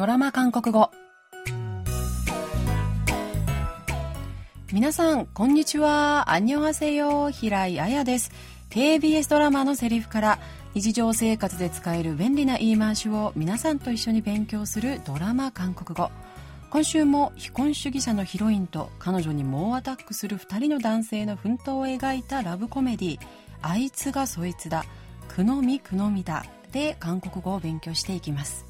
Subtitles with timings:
[0.00, 0.90] ドラマ韓国語。
[4.72, 6.32] 皆さんこんにちは。
[6.32, 8.32] アンニョンハセヨ平井彩です。
[8.70, 10.38] KBS ドラマのセリフから
[10.72, 16.10] 日常生活で使える便利な言い回しを皆さんと一緒に勉強するドラマ韓国語。
[16.70, 23.18] 今週も非婚主義者のヒロインと彼女に猛アタックする2人の男性の奮闘を描いたラブコメディ
[23.60, 24.86] あいつがそいつだ。
[25.28, 26.46] くのみくのみだ。
[26.72, 28.69] で韓国語を勉強していきます。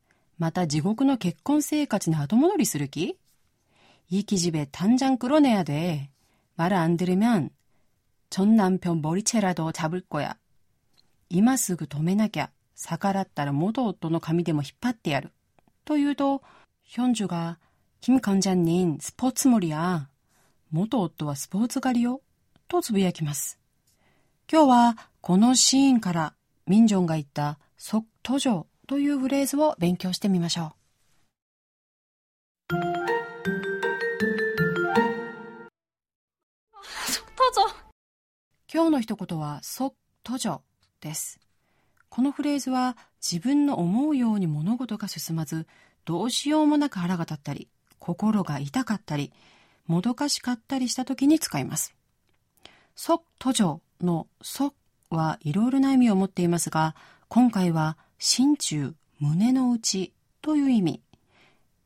[0.40, 3.16] また地獄の結婚生活に後戻りする気
[4.08, 6.10] 이 기집애 당장 끌어내야 돼.
[6.56, 7.50] 말을 안 들으면
[8.30, 10.36] 전 남편 머리채라도 잡을 거야.
[11.28, 12.50] 이마 쓰고 도매나기야.
[12.74, 15.30] 사가랐다라 모두 옷도노 감이でも 引っ張って やる.
[15.84, 16.40] 또 유도
[16.84, 17.58] 현주가
[18.00, 20.08] 김 관장님 스포츠물이야.
[20.68, 22.20] 모두 옷도와 스포츠가리요.
[22.68, 23.58] 또 つぶやきます.
[24.50, 26.34] 今日はこのシーンから
[26.66, 30.81] 民ンが言った即途上 というフレーズを勉強してみましょう。
[38.73, 40.61] 今日の一言は、そ、とじょ
[41.01, 41.41] です。
[42.07, 45.67] このフレーズは自分の思うように物事が進まず、
[46.05, 47.67] どうしようもなく腹が立ったり、
[47.99, 49.33] 心が痛かったり、
[49.87, 51.93] もどかしかったりした時に使います。
[52.95, 54.73] 即途上のそ
[55.09, 56.95] はいろいろな意味を持っていますが、
[57.27, 61.01] 今回は心中、胸の内という意味。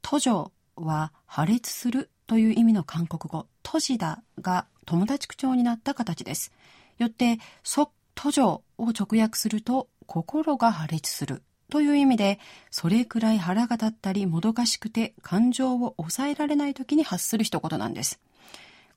[0.02, 6.52] 途上は破裂するという意味の韓国語、閉じだが友達口調になった形です。
[6.98, 18.20] よって、即途上を直訳すると、心が破裂するという意味で、それくらい腹が立ったりもどかしくて感情を抑えられない時に発する一言なんです。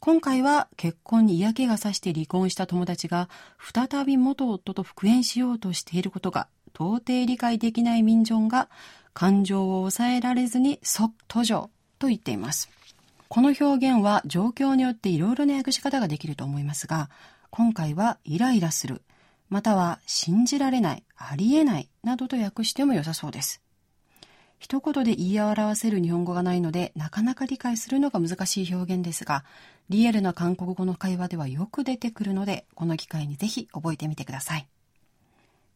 [0.00, 3.28] 今回は結婚に嫌気がさして離婚した友達が
[3.58, 8.68] 再び元夫と復縁しようとしていることが到底理解できない民ンが
[9.12, 12.70] 感情を抑えられずに即途上と言っています。
[13.28, 17.10] この表現は状況によっていろいろな訳し方ができると思いますが、
[17.50, 19.02] 今回はイライラする、
[19.48, 23.60] または信じられない、ありえないなどと訳しても良さそうです。
[24.60, 29.44] 一言で言い表せる日本語がないので、なかなか理解するのが難しい表現ですが、
[29.88, 34.68] リアルな韓国語の会話ではよく出てくるので、この機会にぜひ覚えてみてください。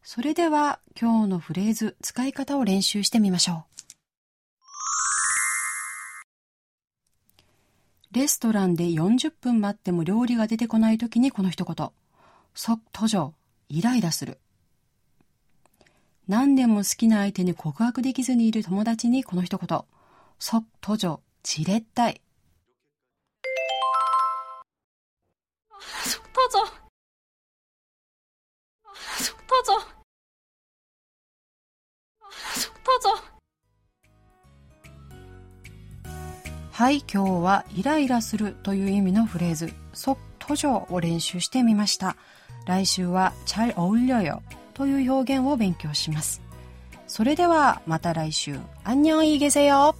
[0.04, 3.64] それでは今日のフレーズ、使い方を練習してみましょう。
[8.10, 11.90] レストランで40分待っても料理が出てこない時にこの一言。
[12.52, 13.32] 即途上、
[13.68, 14.38] イライラする。
[16.26, 19.82] 何でも好きな相手に告白できずにいる友達にこの一言。
[20.40, 22.20] 即途上、じれったい。
[26.04, 26.82] 即途上。
[36.82, 42.16] はい、今日はイライラするという意味のフレーズ、そっとじょを練習してみました。
[42.66, 44.42] 来週は、チャイオウリョよ
[44.74, 46.42] という表現を勉強します。
[47.06, 49.94] それでは、また来週、アンニョンイゲセよ